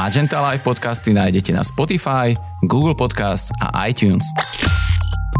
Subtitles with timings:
[0.00, 2.32] Magenta Live podcasty nájdete na Spotify,
[2.64, 4.24] Google Podcast a iTunes.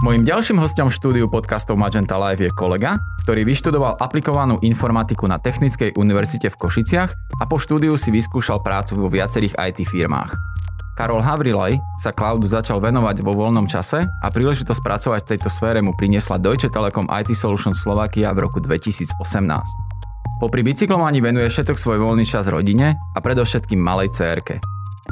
[0.04, 5.40] Mojím ďalším hostom v štúdiu podcastov Magenta Live je kolega, ktorý vyštudoval aplikovanú informatiku na
[5.40, 7.10] Technickej univerzite v Košiciach
[7.40, 10.59] a po štúdiu si vyskúšal prácu vo viacerých IT firmách.
[11.00, 15.80] Karol Havrilej sa cloudu začal venovať vo voľnom čase a príležitosť pracovať v tejto sfére
[15.80, 19.16] mu priniesla Deutsche Telekom IT Solutions Slovakia v roku 2018.
[20.44, 24.60] Popri bicyklovaní venuje všetok svoj voľný čas rodine a predovšetkým malej cérke.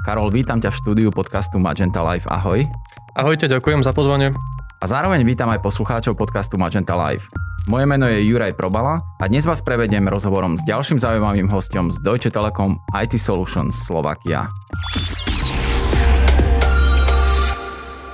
[0.05, 2.29] Karol, vítam ťa v štúdiu podcastu Magenta Live.
[2.29, 2.69] Ahoj.
[3.17, 4.37] Ahojte, ďakujem za pozvanie.
[4.79, 7.33] A zároveň vítam aj poslucháčov podcastu Magenta Live.
[7.65, 11.97] Moje meno je Juraj Probala a dnes vás prevediem rozhovorom s ďalším zaujímavým hostom z
[12.05, 14.53] Deutsche Telekom IT Solutions Slovakia.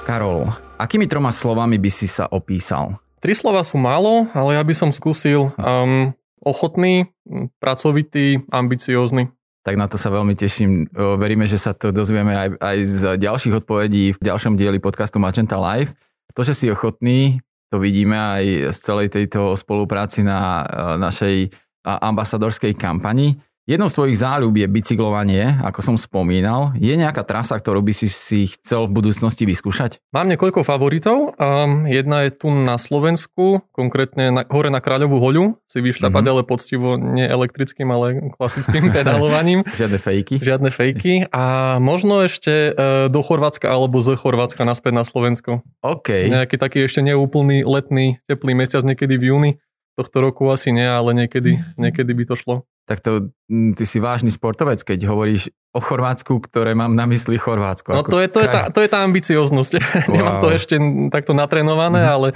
[0.04, 3.00] Karol, akými troma slovami by si sa opísal?
[3.24, 6.12] Tri slova sú málo, ale ja by som skúsil um,
[6.44, 7.08] ochotný,
[7.56, 9.32] pracovitý, ambiciózny.
[9.64, 10.92] Tak na to sa veľmi teším.
[10.92, 15.56] Veríme, že sa to dozvieme aj, aj z ďalších odpovedí v ďalšom dieli podcastu Magenta
[15.56, 15.96] Live.
[16.36, 17.40] To, že si ochotný,
[17.72, 20.68] to vidíme aj z celej tejto spolupráci na
[21.00, 21.48] našej
[21.80, 23.40] ambasadorskej kampani.
[23.64, 26.76] Jednou z tvojich záľub je bicyklovanie, ako som spomínal.
[26.76, 30.04] Je nejaká trasa, ktorú by si si chcel v budúcnosti vyskúšať?
[30.12, 31.32] Mám niekoľko favoritov.
[31.40, 35.56] Um, jedna je tu na Slovensku, konkrétne na, hore na Kráľovú hoľu.
[35.64, 36.34] Si vyšľapať, mm-hmm.
[36.36, 39.64] ale poctivo nie elektrickým, ale klasickým pedalovaním.
[39.64, 40.44] Žiadne fejky.
[40.44, 41.32] Žiadne fejky.
[41.32, 45.64] A možno ešte uh, do Chorvátska alebo z Chorvátska naspäť na Slovensko.
[45.80, 46.28] OK.
[46.28, 49.52] Nejaký taký ešte neúplný letný, teplý mesiac niekedy v júni.
[49.96, 54.28] Tohto roku asi nie, ale niekedy, niekedy by to šlo tak to, ty si vážny
[54.28, 57.96] sportovec, keď hovoríš o Chorvátsku, ktoré mám na mysli Chorvátsko.
[57.96, 59.72] No to je, to, je tá, to je tá ambicioznosť.
[59.80, 60.12] Wow.
[60.20, 60.76] Nemám to ešte
[61.08, 62.14] takto natrenované, uh-huh.
[62.14, 62.28] ale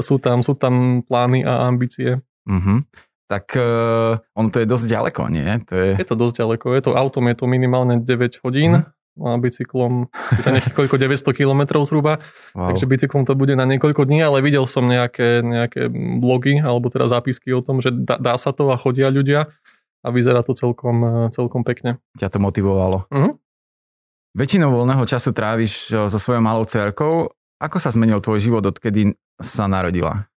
[0.00, 2.22] sú tam, sú tam plány a ambície.
[2.46, 2.86] Uh-huh.
[3.26, 5.48] Tak uh, ono to je dosť ďaleko, nie?
[5.66, 5.88] To je...
[5.98, 6.66] je to dosť ďaleko.
[6.78, 8.72] Je to autom, je to minimálne 9 hodín.
[8.80, 8.94] Uh-huh.
[9.16, 12.20] A bicyklom je to koľko 900 km zhruba,
[12.52, 12.68] wow.
[12.68, 15.88] takže bicyklom to bude na niekoľko dní, ale videl som nejaké, nejaké
[16.20, 19.48] blogy alebo teda zápisky o tom, že dá, dá sa to a chodia ľudia
[20.06, 21.98] a vyzerá to celkom, e, celkom pekne.
[22.14, 23.10] Ťa to motivovalo.
[23.10, 23.34] Uh-huh.
[24.38, 27.34] Väčšinou voľného času tráviš e, so svojou malou cerkou.
[27.58, 30.30] Ako sa zmenil tvoj život, odkedy sa narodila?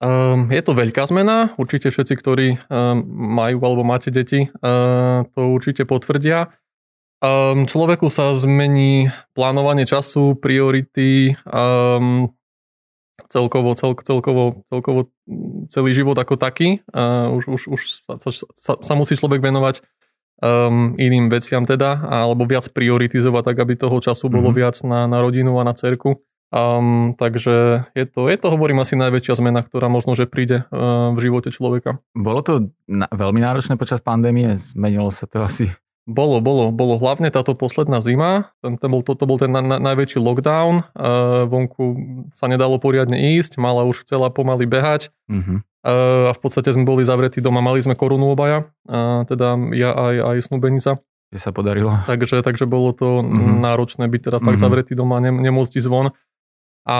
[0.00, 1.52] Um, je to veľká zmena.
[1.60, 3.04] Určite všetci, ktorí um,
[3.36, 6.56] majú alebo máte deti, uh, to určite potvrdia.
[7.20, 12.32] Um, človeku sa zmení plánovanie času, priority, um,
[13.28, 15.12] celkovo, cel, celkovo, celkovo
[15.68, 16.80] celý život ako taký.
[16.88, 19.84] Uh, už už, už sa, sa, sa musí človek venovať
[20.40, 24.60] um, iným veciam teda, alebo viac prioritizovať, tak aby toho času bolo mm-hmm.
[24.60, 26.24] viac na, na rodinu a na cerku.
[26.50, 31.14] Um, takže je to, je to, hovorím, asi najväčšia zmena, ktorá možno, že príde uh,
[31.14, 32.02] v živote človeka.
[32.10, 34.58] Bolo to na, veľmi náročné počas pandémie?
[34.58, 35.70] Zmenilo sa to asi
[36.08, 39.60] bolo, bolo, bolo hlavne táto posledná zima, ten, ten bol, to, to bol ten na,
[39.60, 41.84] na, najväčší lockdown, uh, vonku
[42.32, 45.60] sa nedalo poriadne ísť, mala už chcela pomaly behať uh-huh.
[45.60, 49.92] uh, a v podstate sme boli zavretí doma, mali sme korunu obaja, uh, teda ja
[49.92, 50.90] aj, aj snúbenica.
[51.30, 51.94] Kde sa podarilo.
[52.10, 53.60] Takže, takže bolo to uh-huh.
[53.60, 54.66] náročné byť teda fakt uh-huh.
[54.66, 56.10] zavretý doma, ne, nemôcť ísť von.
[56.88, 56.98] A,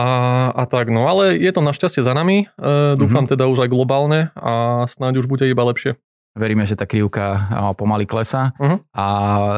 [0.55, 3.33] a tak, no ale je to našťastie za nami, uh, dúfam uh-huh.
[3.33, 5.97] teda už aj globálne a snáď už bude iba lepšie.
[6.31, 8.79] Veríme, že tá krivka pomaly klesá uh-huh.
[8.95, 9.07] a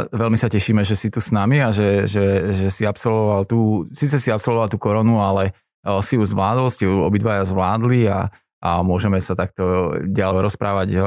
[0.09, 3.85] veľmi sa tešíme, že si tu s nami a že, že, že si absolvoval tú,
[3.93, 5.53] síce si absolvoval tú koronu, ale
[6.01, 11.03] si ju zvládol, ste ju obidvaja zvládli a, a môžeme sa takto ďalej rozprávať uh,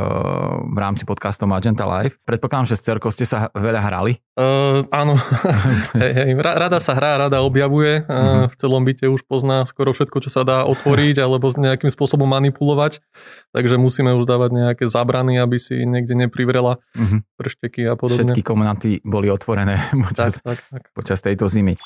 [0.67, 2.19] v rámci podcastov Magenta Live.
[2.27, 4.19] Predpokladám, že s cerkou ste sa veľa hrali.
[4.35, 5.15] Uh, áno,
[6.03, 6.29] hej, hej.
[6.35, 8.03] rada sa hrá, rada objavuje.
[8.03, 12.27] Uh, v celom byte už pozná skoro všetko, čo sa dá otvoriť alebo nejakým spôsobom
[12.27, 12.99] manipulovať.
[13.55, 17.23] Takže musíme už dávať nejaké zábrany, aby si niekde neprivrela uh-huh.
[17.39, 18.35] pršteky a podobne.
[18.35, 19.79] Všetky komnaty boli otvorené
[20.11, 20.83] počas, tak, tak, tak.
[20.91, 21.79] počas tejto zimy.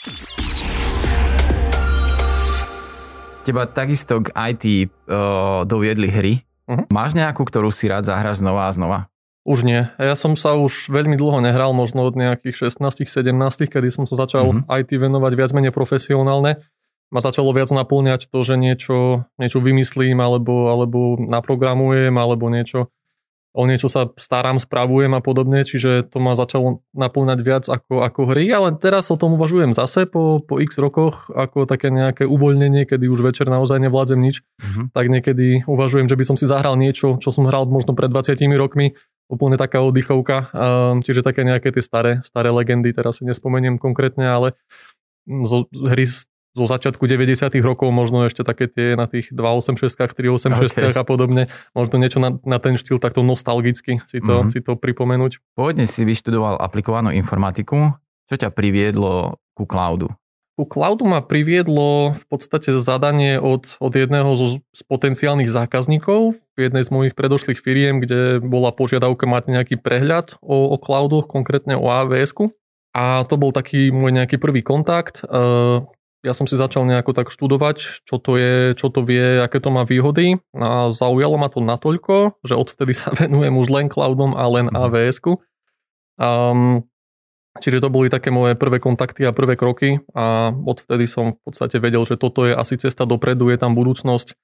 [3.49, 6.33] Teba takisto k IT uh, doviedli hry.
[6.69, 6.85] Uh-huh.
[6.93, 8.99] Máš nejakú, ktorú si rád zahráš znova a znova?
[9.41, 9.89] Už nie.
[9.97, 13.25] Ja som sa už veľmi dlho nehral, možno od nejakých 16-17,
[13.65, 14.69] kedy som sa začal uh-huh.
[14.69, 14.85] Mhm.
[14.85, 16.61] IT venovať viac menej profesionálne.
[17.09, 22.93] Ma začalo viac naplňať to, že niečo, niečo vymyslím, alebo, alebo naprogramujem, alebo niečo
[23.49, 28.21] o niečo sa starám, spravujem a podobne, čiže to ma začalo naplňať viac ako, ako
[28.29, 32.85] hry, ale teraz o tom uvažujem zase po, po x rokoch ako také nejaké uvoľnenie,
[32.85, 34.93] kedy už večer naozaj nevládzem nič, uh-huh.
[34.93, 38.37] tak niekedy uvažujem, že by som si zahral niečo, čo som hral možno pred 20
[38.53, 38.93] rokmi,
[39.29, 40.49] úplne taká oddychovka,
[41.05, 44.57] čiže také nejaké tie staré, staré legendy, teraz si nespomeniem konkrétne, ale
[45.29, 46.09] zo, hry
[46.59, 50.91] zo začiatku 90 rokov, možno ešte také tie na tých 286, 386 okay.
[50.91, 51.47] a podobne.
[51.71, 54.51] Možno niečo na, na ten štýl takto nostalgicky si to, mm-hmm.
[54.51, 55.39] si to pripomenúť.
[55.55, 57.95] Pôvodne si vyštudoval aplikovanú informatiku.
[58.27, 60.11] Čo ťa priviedlo ku cloudu?
[60.59, 66.59] Ku cloudu ma priviedlo v podstate zadanie od, od jedného zo, z potenciálnych zákazníkov v
[66.59, 71.79] jednej z mojich predošlých firiem, kde bola požiadavka mať nejaký prehľad o, o cloudoch, konkrétne
[71.79, 72.51] o AWS.
[72.91, 75.23] A to bol taký môj nejaký prvý kontakt.
[76.19, 79.71] Ja som si začal nejako tak študovať, čo to je, čo to vie, aké to
[79.71, 84.43] má výhody a zaujalo ma to natoľko, že odvtedy sa venujem už len cloudom a
[84.51, 84.75] len mhm.
[84.75, 85.39] AWS-ku.
[86.19, 86.83] Um,
[87.59, 91.81] Čiže to boli také moje prvé kontakty a prvé kroky a odvtedy som v podstate
[91.81, 94.37] vedel, že toto je asi cesta dopredu, je tam budúcnosť,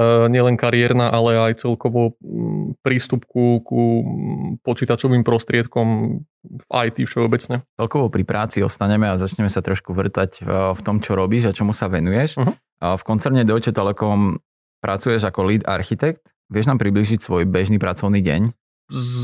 [0.00, 3.82] nielen kariérna, ale aj celkovo mm, prístup ku, ku
[4.64, 7.60] počítačovým prostriedkom v IT všeobecne.
[7.76, 11.76] Celkovo pri práci ostaneme a začneme sa trošku vrtať v tom, čo robíš a čomu
[11.76, 12.40] sa venuješ.
[12.40, 12.56] Uh-huh.
[12.82, 14.42] V koncerne Deutsche Telekom
[14.82, 16.26] pracuješ ako lead architekt.
[16.50, 18.52] Vieš nám približiť svoj bežný pracovný deň?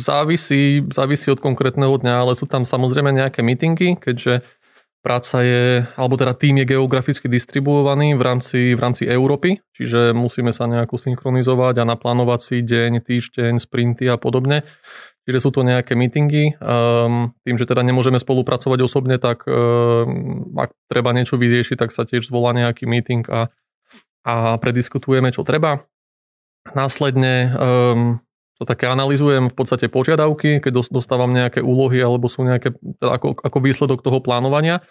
[0.00, 4.40] Závisí, závisí od konkrétneho dňa, ale sú tam samozrejme nejaké meetingy, keďže
[5.00, 10.50] práca je, alebo teda tým je geograficky distribuovaný v rámci, v rámci Európy, čiže musíme
[10.50, 14.66] sa nejako synchronizovať a naplánovať si deň, týždeň, sprinty a podobne.
[15.28, 16.56] Čiže sú to nejaké meetingy.
[16.56, 22.08] Um, tým, že teda nemôžeme spolupracovať osobne, tak um, ak treba niečo vyriešiť, tak sa
[22.08, 23.52] tiež zvolá nejaký meeting a,
[24.24, 25.84] a prediskutujeme, čo treba.
[26.72, 28.24] Následne um,
[28.58, 33.38] to také analizujem v podstate požiadavky, keď dostávam nejaké úlohy alebo sú nejaké, teda ako,
[33.38, 34.82] ako výsledok toho plánovania,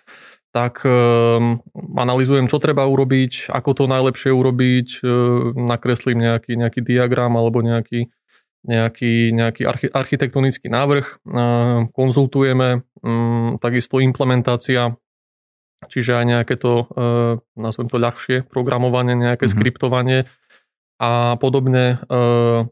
[0.56, 1.60] tak um,
[2.00, 8.08] analizujem, čo treba urobiť, ako to najlepšie urobiť, um, nakreslím nejaký, nejaký diagram alebo nejaký,
[8.64, 14.96] nejaký, nejaký archi, architektonický návrh, um, konzultujeme, um, takisto implementácia,
[15.92, 19.60] čiže aj nejaké to, uh, nazvem to ľahšie, programovanie, nejaké mm-hmm.
[19.60, 20.20] skriptovanie,
[20.98, 22.18] a podobne, e,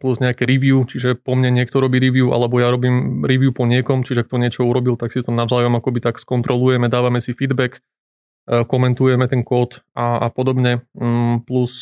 [0.01, 4.01] plus nejaké review, čiže po mne niekto robí review, alebo ja robím review po niekom,
[4.01, 7.85] čiže kto niečo urobil, tak si to navzájom akoby tak skontrolujeme, dávame si feedback,
[8.49, 11.73] e, komentujeme ten kód a, a podobne, mm, plus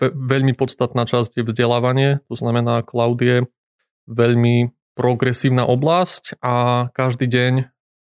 [0.00, 3.44] veľmi podstatná časť je vzdelávanie, to znamená cloud je
[4.08, 7.54] veľmi progresívna oblasť a každý deň,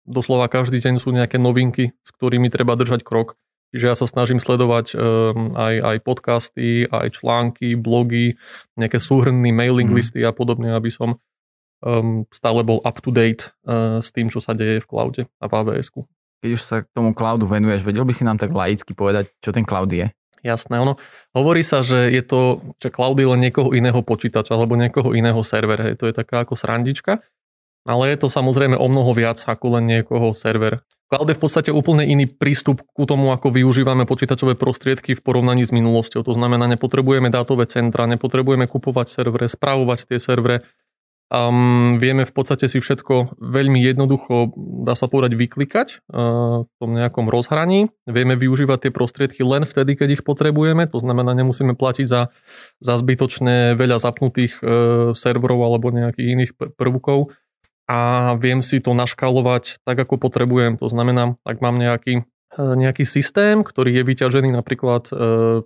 [0.07, 3.35] doslova každý deň sú nejaké novinky, s ktorými treba držať krok.
[3.75, 8.39] Čiže ja sa snažím sledovať um, aj, aj podcasty, aj články, blogy,
[8.79, 9.97] nejaké súhrnný mailing mm.
[9.99, 11.19] listy a podobne, aby som
[11.83, 15.45] um, stále bol up to date uh, s tým, čo sa deje v cloude a
[15.51, 15.91] v AWS.
[16.39, 19.51] Keď už sa k tomu cloudu venuješ, vedel by si nám tak laicky povedať, čo
[19.51, 20.07] ten cloud je?
[20.39, 20.95] Jasné, ono
[21.35, 25.43] hovorí sa, že je to, že cloud je len niekoho iného počítača alebo niekoho iného
[25.43, 25.91] servera.
[25.99, 27.19] To je taká ako srandička,
[27.83, 30.85] ale je to samozrejme o mnoho viac ako len niekoho server.
[31.05, 35.61] Cloud je v podstate úplne iný prístup ku tomu, ako využívame počítačové prostriedky v porovnaní
[35.61, 36.25] s minulosťou.
[36.25, 40.65] To znamená, nepotrebujeme dátové centra, nepotrebujeme kupovať servere, spravovať tie servere.
[41.25, 44.53] Um, vieme v podstate si všetko veľmi jednoducho,
[44.85, 47.89] dá sa povedať, vyklikať uh, v tom nejakom rozhraní.
[48.05, 50.85] Vieme využívať tie prostriedky len vtedy, keď ich potrebujeme.
[50.89, 52.29] To znamená, nemusíme platiť za,
[52.77, 57.33] za zbytočné veľa zapnutých uh, serverov alebo nejakých iných prvkov
[57.85, 60.81] a viem si to naškalovať tak, ako potrebujem.
[60.81, 62.23] To znamená, ak mám nejaký e,
[62.57, 65.13] nejaký systém, ktorý je vyťažený napríklad e,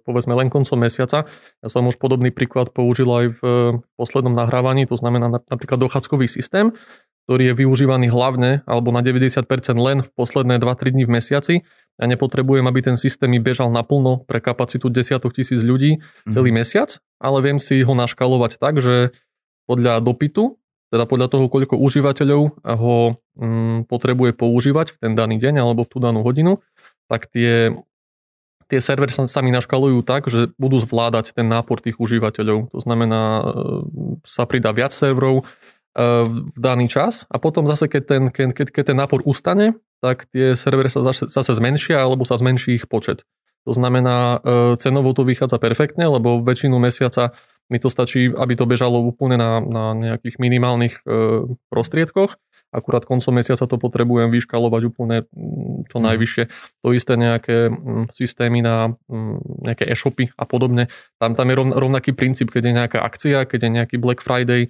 [0.03, 1.23] povedzme len koncom mesiaca.
[1.63, 3.41] Ja som už podobný príklad použil aj v
[3.95, 6.75] poslednom nahrávaní, to znamená napríklad dochádzkový systém,
[7.29, 9.45] ktorý je využívaný hlavne alebo na 90%
[9.79, 11.55] len v posledné 2-3 dní v mesiaci.
[11.99, 15.99] Ja nepotrebujem, aby ten systém mi bežal naplno pre kapacitu desiatok tisíc ľudí
[16.31, 16.57] celý mm.
[16.63, 19.11] mesiac, ale viem si ho naškalovať tak, že
[19.67, 20.59] podľa dopytu
[20.89, 22.97] teda podľa toho, koľko užívateľov ho
[23.37, 26.61] mm, potrebuje používať v ten daný deň alebo v tú danú hodinu,
[27.05, 27.73] tak tie,
[28.69, 32.73] tie servery sa, sa mi naškalujú tak, že budú zvládať ten nápor tých užívateľov.
[32.73, 33.43] To znamená, e,
[34.25, 35.43] sa pridá viac serverov e,
[36.25, 40.57] v daný čas a potom zase, keď ten, keď, keď ten nápor ustane, tak tie
[40.57, 43.25] servery sa zase, zase zmenšia alebo sa zmenší ich počet.
[43.67, 47.35] To znamená, e, cenovo to vychádza perfektne, lebo väčšinu mesiaca
[47.69, 52.35] mi to stačí, aby to bežalo úplne na, na nejakých minimálnych e, prostriedkoch.
[52.69, 55.25] Akurát koncom mesiaca to potrebujem vyškalovať úplne
[55.89, 56.05] čo mhm.
[56.05, 56.43] najvyššie.
[56.85, 57.73] To isté nejaké
[58.13, 58.93] systémy na
[59.65, 60.89] nejaké e-shopy a podobne.
[61.17, 64.69] Tam, tam je rovnaký princíp, keď je nejaká akcia, keď je nejaký Black Friday,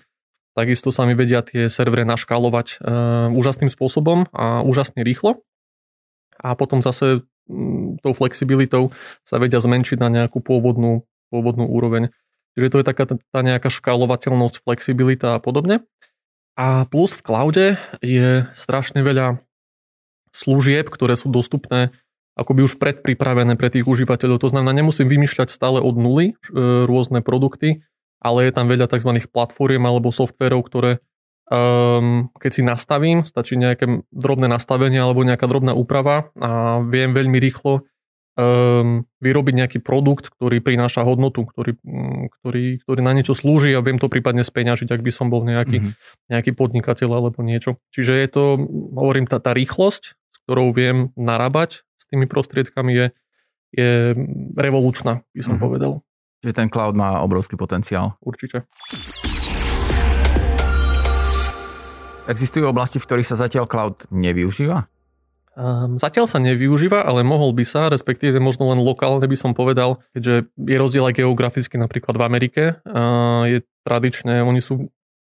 [0.55, 2.75] takisto sa mi vedia tie servery naškalovať e,
[3.35, 5.43] úžasným spôsobom a úžasne rýchlo.
[6.39, 7.27] A potom zase
[7.99, 8.93] tou flexibilitou
[9.25, 11.03] sa vedia zmenšiť na nejakú pôvodnú,
[11.33, 12.13] pôvodnú úroveň.
[12.59, 15.87] Čiže to je taká tá nejaká škálovateľnosť, flexibilita a podobne.
[16.59, 17.65] A plus v cloude
[18.03, 19.39] je strašne veľa
[20.35, 21.95] služieb, ktoré sú dostupné
[22.35, 24.43] akoby už predpripravené pre tých užívateľov.
[24.43, 26.33] To znamená, nemusím vymýšľať stále od nuly e,
[26.87, 27.83] rôzne produkty,
[28.19, 29.11] ale je tam veľa tzv.
[29.31, 30.99] platform alebo softverov, ktoré
[31.49, 37.37] um, keď si nastavím, stačí nejaké drobné nastavenie alebo nejaká drobná úprava a viem veľmi
[37.41, 37.89] rýchlo
[38.39, 43.83] um, vyrobiť nejaký produkt, ktorý prináša hodnotu, ktorý, mm, ktorý, ktorý na niečo slúži a
[43.83, 46.31] viem to prípadne speňažiť, ak by som bol nejaký, mm-hmm.
[46.31, 47.75] nejaký podnikateľ alebo niečo.
[47.91, 48.43] Čiže je to,
[48.95, 53.07] hovorím, tá, tá rýchlosť, s ktorou viem narábať s tými prostriedkami je,
[53.75, 53.89] je
[54.55, 55.65] revolučná, by som mm-hmm.
[55.67, 55.93] povedal.
[56.39, 58.15] Čiže ten cloud má obrovský potenciál.
[58.23, 58.63] Určite.
[62.29, 64.87] Existujú oblasti, v ktorých sa zatiaľ cloud nevyužíva?
[65.59, 69.99] Um, zatiaľ sa nevyužíva, ale mohol by sa, respektíve možno len lokálne by som povedal,
[70.15, 72.63] keďže je rozdiel aj geograficky napríklad v Amerike.
[72.87, 74.87] Uh, je tradičné, oni sú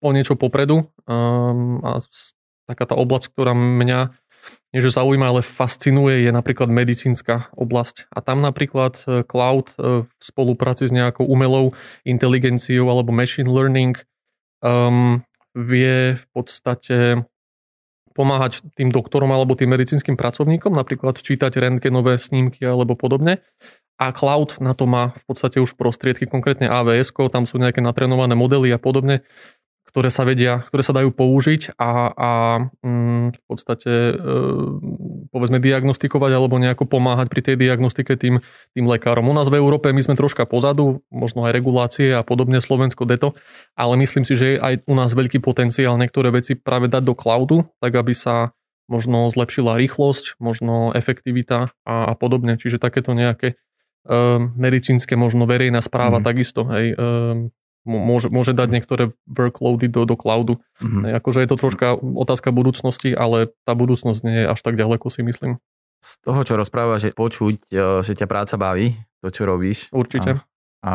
[0.01, 1.98] o niečo popredu um, a
[2.70, 4.13] taká tá oblasť, ktorá mňa
[4.74, 8.10] nie že zaujíma, ale fascinuje, je napríklad medicínska oblasť.
[8.10, 14.01] A tam napríklad e, cloud e, v spolupráci s nejakou umelou inteligenciou alebo machine learning
[14.66, 15.22] um,
[15.54, 17.22] vie v podstate
[18.12, 23.44] pomáhať tým doktorom alebo tým medicínskym pracovníkom, napríklad čítať rentgenové snímky alebo podobne.
[24.01, 28.34] A cloud na to má v podstate už prostriedky, konkrétne AWS, tam sú nejaké natrenované
[28.34, 29.22] modely a podobne,
[29.92, 32.30] ktoré sa vedia, ktoré sa dajú použiť a, a
[32.80, 34.16] mm, v podstate e,
[35.30, 38.40] povedzme diagnostikovať alebo nejako pomáhať pri tej diagnostike tým,
[38.72, 39.28] tým lekárom.
[39.28, 43.36] U nás v Európe my sme troška pozadu, možno aj regulácie a podobne, Slovensko deto,
[43.76, 47.14] ale myslím si, že je aj u nás veľký potenciál niektoré veci práve dať do
[47.14, 48.56] cloudu, tak aby sa
[48.88, 52.60] možno zlepšila rýchlosť, možno efektivita a, a podobne.
[52.60, 53.56] Čiže takéto nejaké e,
[54.40, 56.26] medicínske, možno verejná správa mm.
[56.28, 56.68] takisto.
[56.68, 57.08] Hej, e,
[57.86, 60.62] môže, môže dať niektoré workloady do, do cloudu.
[60.82, 61.18] Mm-hmm.
[61.18, 65.22] Akože je to troška otázka budúcnosti, ale tá budúcnosť nie je až tak ďaleko si
[65.26, 65.58] myslím.
[66.02, 69.90] Z toho, čo rozprávaš, že počuť, e, že ťa práca baví, to, čo robíš.
[69.94, 70.42] Určite.
[70.82, 70.94] A, a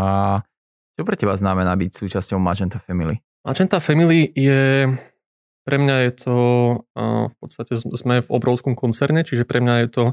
[0.99, 3.23] čo pre teba znamená byť súčasťou Magenta Family?
[3.47, 4.90] Magenta Family je,
[5.62, 6.37] pre mňa je to,
[7.31, 10.05] v podstate sme v obrovskom koncerne, čiže pre mňa je to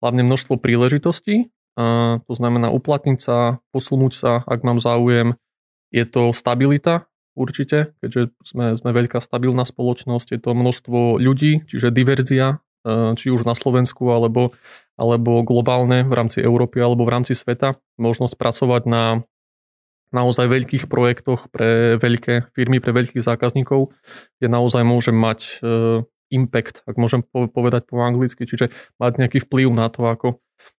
[0.00, 1.52] hlavne množstvo príležitostí,
[2.24, 5.36] to znamená uplatniť sa, posunúť sa, ak mám záujem,
[5.90, 11.94] je to stabilita určite, keďže sme, sme veľká stabilná spoločnosť, je to množstvo ľudí, čiže
[11.94, 14.54] diverzia, e, či už na Slovensku alebo,
[14.98, 17.78] alebo globálne v rámci Európy alebo v rámci sveta.
[17.96, 19.04] Možnosť pracovať na
[20.10, 23.94] naozaj veľkých projektoch pre veľké firmy, pre veľkých zákazníkov,
[24.38, 26.02] kde naozaj môžem mať e,
[26.34, 30.28] impact, ak môžem povedať po anglicky, čiže mať nejaký vplyv na to, ako,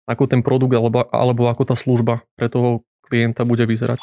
[0.08, 4.00] ako ten produkt alebo, alebo ako tá služba pre toho klienta bude vyzerať.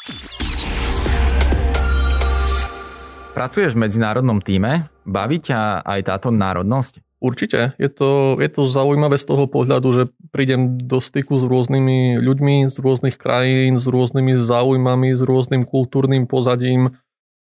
[3.39, 4.91] Pracuješ v medzinárodnom týme?
[5.07, 7.23] Baví ťa aj táto národnosť?
[7.23, 7.71] Určite.
[7.79, 10.03] Je to, je to zaujímavé z toho pohľadu, že
[10.35, 16.27] prídem do styku s rôznymi ľuďmi z rôznych krajín, s rôznymi záujmami, s rôznym kultúrnym
[16.27, 16.99] pozadím,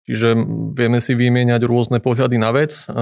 [0.05, 0.37] Čiže
[0.77, 2.93] vieme si vymieňať rôzne pohľady na vec eh,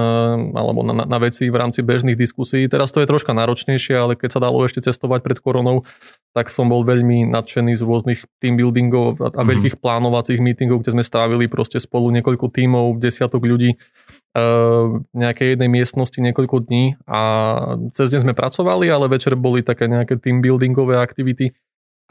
[0.56, 2.64] alebo na, na veci v rámci bežných diskusí.
[2.64, 5.84] Teraz to je troška náročnejšie, ale keď sa dalo ešte cestovať pred koronou,
[6.32, 9.48] tak som bol veľmi nadšený z rôznych team buildingov a, a mm-hmm.
[9.52, 14.40] veľkých plánovacích meetingov, kde sme strávili proste spolu niekoľko tímov, desiatok ľudí eh,
[14.88, 17.20] v nejakej jednej miestnosti niekoľko dní a
[17.92, 21.52] cez deň sme pracovali, ale večer boli také nejaké team buildingové aktivity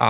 [0.03, 0.09] a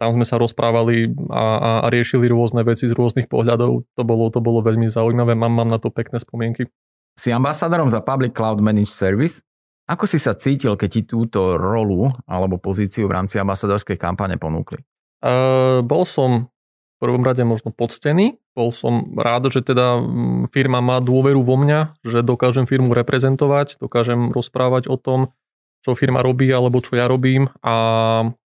[0.00, 3.84] tam sme sa rozprávali a, a riešili rôzne veci z rôznych pohľadov.
[4.00, 6.72] To bolo, to bolo veľmi zaujímavé, mám, mám na to pekné spomienky.
[7.12, 9.44] Si ambasádorom za Public Cloud Managed Service.
[9.84, 14.80] Ako si sa cítil, keď ti túto rolu alebo pozíciu v rámci ambasadorskej kampane ponúkli?
[15.20, 18.40] Uh, bol som v prvom rade možno poctený.
[18.56, 20.00] Bol som rád, že teda
[20.48, 25.36] firma má dôveru vo mňa, že dokážem firmu reprezentovať, dokážem rozprávať o tom,
[25.84, 27.76] čo firma robí alebo čo ja robím a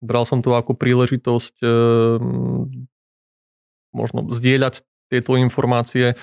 [0.06, 1.68] Bral som to ako príležitosť e,
[3.90, 6.16] možno zdieľať tieto informácie e,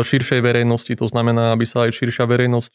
[0.00, 2.72] širšej verejnosti, to znamená, aby sa aj širšia verejnosť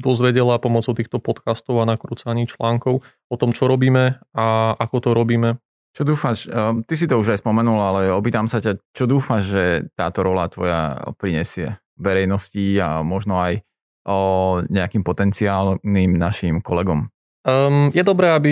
[0.00, 5.60] dozvedela pomocou týchto podcastov a nakrúcaní článkov o tom, čo robíme a ako to robíme.
[5.90, 9.42] Čo dúfaš, e, ty si to už aj spomenul, ale opýtam sa ťa, čo dúfaš,
[9.48, 9.64] že
[9.96, 13.64] táto rola tvoja prinesie verejnosti a možno aj
[14.08, 14.18] o
[14.64, 17.12] nejakým potenciálnym našim kolegom?
[17.44, 18.50] Um, je dobré, aby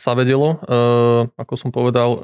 [0.00, 2.20] sa vedelo, uh, ako som povedal, uh,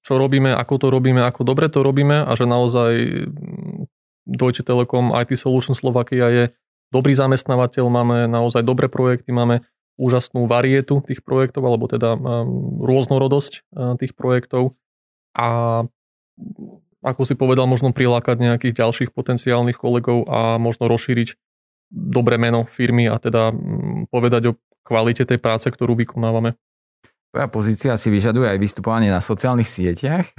[0.00, 2.92] čo robíme, ako to robíme, ako dobre to robíme a že naozaj
[3.28, 3.84] mm,
[4.24, 6.44] Deutsche Telekom IT Solution Slovakia je
[6.88, 9.60] dobrý zamestnávateľ, máme naozaj dobré projekty, máme
[10.00, 13.68] úžasnú varietu tých projektov, alebo teda um, rôznorodosť
[14.00, 14.72] tých projektov
[15.36, 15.84] a
[17.00, 21.36] ako si povedal, možno prilákať nejakých ďalších potenciálnych kolegov a možno rozšíriť
[21.90, 26.56] dobré meno firmy a teda mm, povedať o kvalite tej práce, ktorú vykonávame.
[27.30, 30.34] Tvoja pozícia si vyžaduje aj vystupovanie na sociálnych sieťach.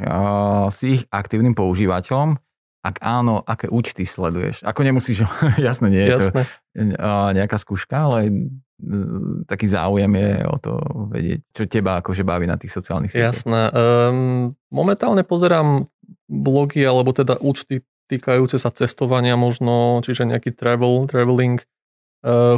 [0.76, 2.36] Si ich aktívnym používateľom?
[2.82, 4.66] Ak áno, aké účty sleduješ?
[4.68, 5.24] Ako nemusíš,
[5.62, 6.42] jasné, nie je jasné.
[6.44, 8.34] to nejaká skúška, ale
[9.46, 10.74] taký záujem je o to
[11.14, 13.40] vedieť, čo teba akože baví na tých sociálnych sieťach.
[13.40, 13.62] Jasné.
[13.72, 15.88] Um, momentálne pozerám
[16.28, 21.81] blogy, alebo teda účty týkajúce sa cestovania možno, čiže nejaký travel, traveling, uh,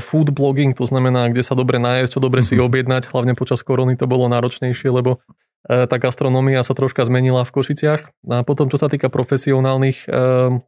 [0.03, 2.63] food blogging, to znamená, kde sa dobre nájsť, čo dobre si mhm.
[2.67, 7.53] objednať, hlavne počas korony to bolo náročnejšie, lebo uh, tá gastronomia sa troška zmenila v
[7.55, 8.01] Košiciach.
[8.27, 10.59] A potom, čo sa týka profesionálnych, uh,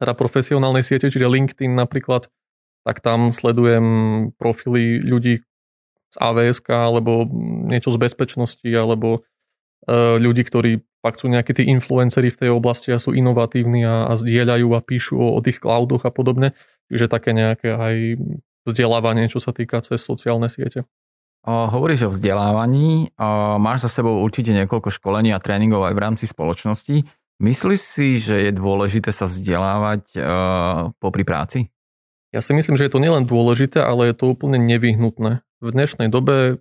[0.00, 2.32] teda profesionálnej siete, čiže LinkedIn napríklad,
[2.86, 3.86] tak tam sledujem
[4.38, 5.42] profily ľudí
[6.14, 7.26] z AVS alebo
[7.66, 9.26] niečo z bezpečnosti alebo
[9.90, 14.12] ľudí, ktorí fakt sú nejakí tí influenceri v tej oblasti a sú inovatívni a, a
[14.18, 16.58] zdieľajú a píšu o, o tých cloudoch a podobne.
[16.90, 17.94] Čiže také nejaké aj
[18.66, 20.86] vzdelávanie, čo sa týka cez sociálne siete.
[21.46, 26.02] O, hovoríš o vzdelávaní, o, máš za sebou určite niekoľko školení a tréningov aj v
[26.02, 27.06] rámci spoločnosti.
[27.38, 30.20] Myslíš si, že je dôležité sa vzdelávať o,
[30.98, 31.70] popri práci?
[32.34, 35.46] Ja si myslím, že je to nielen dôležité, ale je to úplne nevyhnutné.
[35.62, 36.58] V dnešnej dobe,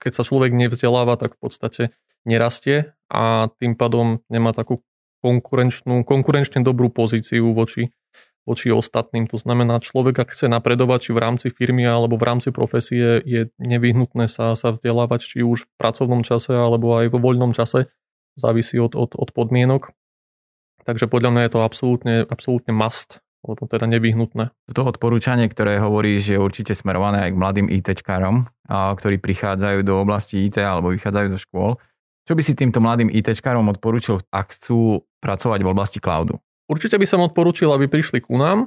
[0.00, 1.82] keď sa človek nevzdeláva, tak v podstate
[2.24, 4.82] nerastie a tým pádom nemá takú
[5.22, 7.94] konkurenčnú, konkurenčne dobrú pozíciu voči,
[8.46, 9.26] voči ostatným.
[9.34, 13.50] To znamená, človek, ak chce napredovať, či v rámci firmy alebo v rámci profesie, je
[13.58, 17.90] nevyhnutné sa, sa vzdelávať, či už v pracovnom čase alebo aj vo voľnom čase.
[18.38, 19.90] Závisí od, od, od podmienok.
[20.86, 24.50] Takže podľa mňa je to absolútne, absolútne must lebo teda nevyhnutné.
[24.74, 30.02] To odporúčanie, ktoré hovorí, že je určite smerované aj k mladým ITčkárom, ktorí prichádzajú do
[30.02, 31.70] oblasti IT alebo vychádzajú zo škôl.
[32.26, 36.42] Čo by si týmto mladým ITčkárom odporúčil, ak chcú pracovať v oblasti cloudu?
[36.66, 38.66] Určite by som odporúčil, aby prišli ku nám,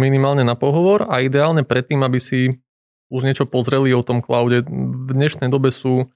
[0.00, 2.56] minimálne na pohovor a ideálne predtým, aby si
[3.12, 4.64] už niečo pozreli o tom cloude.
[4.64, 6.08] V dnešnej dobe sú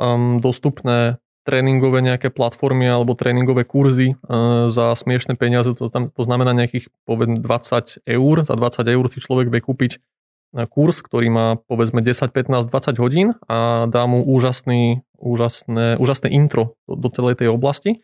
[0.00, 6.22] um, dostupné tréningové nejaké platformy alebo tréningové kurzy uh, za smiešné peniaze, to, tam, to
[6.24, 11.28] znamená nejakých povedzme 20 eur, za 20 eur si človek vie kúpiť uh, kurz, ktorý
[11.28, 17.08] má povedzme 10, 15, 20 hodín a dá mu úžasný, úžasné, úžasné intro do, do
[17.12, 18.00] celej tej oblasti.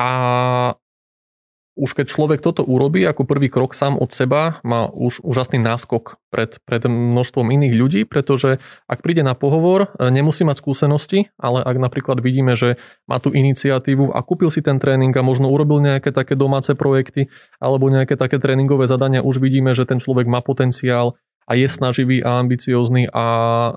[0.00, 0.08] A
[1.78, 6.18] už keď človek toto urobí ako prvý krok sám od seba, má už úžasný náskok
[6.34, 8.58] pred, pred množstvom iných ľudí, pretože
[8.90, 13.30] ak príde na pohovor, e, nemusí mať skúsenosti, ale ak napríklad vidíme, že má tú
[13.30, 17.30] iniciatívu a kúpil si ten tréning a možno urobil nejaké také domáce projekty
[17.62, 21.14] alebo nejaké také tréningové zadania, už vidíme, že ten človek má potenciál
[21.48, 23.72] a je snaživý a ambiciózny a e,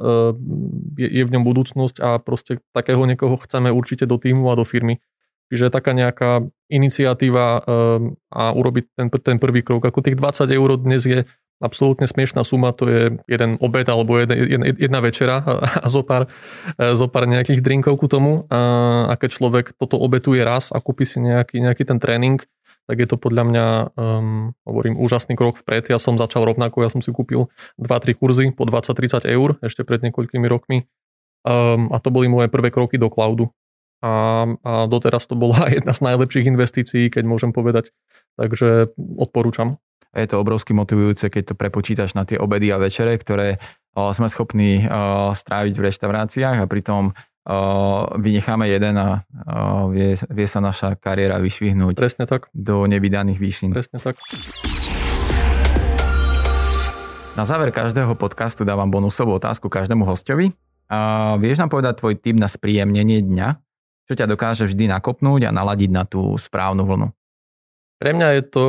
[1.06, 4.66] je, je v ňom budúcnosť a proste takého niekoho chceme určite do týmu a do
[4.66, 5.00] firmy.
[5.52, 9.84] Čiže taká nejaká iniciatíva um, a urobiť ten, ten prvý krok.
[9.84, 11.28] Ako tých 20 eur dnes je
[11.62, 15.46] absolútne smiešná suma, to je jeden obed alebo jedna, jedna večera
[15.84, 16.26] a zo pár,
[16.80, 18.50] e, zo pár nejakých drinkov ku tomu.
[18.50, 22.42] A, a keď človek toto obetuje raz a kúpi si nejaký, nejaký ten tréning,
[22.90, 25.94] tak je to podľa mňa, um, hovorím, úžasný krok vpred.
[25.94, 30.02] Ja som začal rovnako, ja som si kúpil 2-3 kurzy po 20-30 eur ešte pred
[30.02, 30.90] niekoľkými rokmi.
[31.46, 33.54] Um, a to boli moje prvé kroky do cloudu
[34.02, 37.94] a, a doteraz to bola jedna z najlepších investícií, keď môžem povedať.
[38.36, 39.78] Takže odporúčam.
[40.12, 43.64] Je to obrovsky motivujúce, keď to prepočítaš na tie obedy a večere, ktoré
[43.96, 47.58] o, sme schopní o, stráviť v reštauráciách a pritom o,
[48.20, 52.52] vynecháme jeden a o, vie, vie sa naša kariéra vyšvihnúť Presne tak.
[52.52, 53.72] do nevydaných výšin.
[53.72, 54.20] Presne tak.
[57.40, 60.52] Na záver každého podcastu dávam bonusovú otázku každému hostovi.
[60.92, 63.71] A vieš nám povedať tvoj tip na spríjemnenie dňa?
[64.12, 67.16] Čo ťa dokáže vždy nakopnúť a naladiť na tú správnu vlnu?
[67.96, 68.66] Pre mňa je to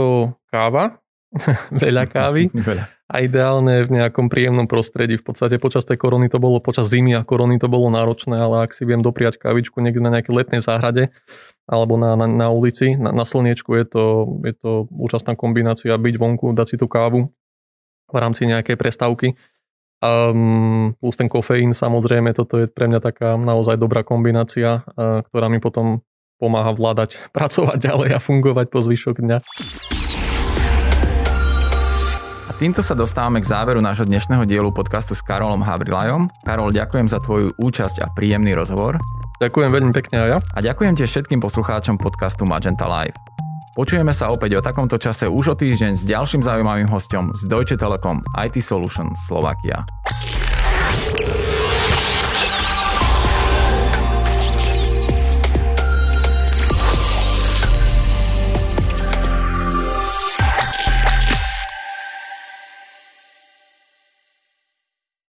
[0.55, 1.02] káva,
[1.83, 2.46] veľa kávy
[3.12, 5.18] a ideálne v nejakom príjemnom prostredí.
[5.18, 8.62] V podstate počas tej korony to bolo, počas zimy a korony to bolo náročné, ale
[8.62, 11.11] ak si viem dopriať kávičku niekde na nejakej letnej záhrade
[11.66, 14.05] alebo na, na, na ulici, na, na slniečku, je to,
[14.46, 17.35] je to úžasná kombinácia byť vonku, dať si tú kávu
[18.12, 19.35] v rámci nejakej prestávky
[20.02, 25.46] Um, plus ten kofeín samozrejme, toto je pre mňa taká naozaj dobrá kombinácia, uh, ktorá
[25.46, 26.02] mi potom
[26.42, 29.38] pomáha vládať, pracovať ďalej a fungovať po zvyšok dňa.
[32.50, 36.26] A týmto sa dostávame k záveru nášho dnešného dielu podcastu s Karolom Havrilajom.
[36.42, 38.98] Karol, ďakujem za tvoju účasť a príjemný rozhovor.
[39.38, 40.38] Ďakujem veľmi pekne aj ja.
[40.54, 43.41] A ďakujem tiež všetkým poslucháčom podcastu Magenta Live.
[43.72, 47.80] Počujeme sa opäť o takomto čase už o týždeň s ďalším zaujímavým hostom z Deutsche
[47.80, 49.88] Telekom IT Solutions Slovakia.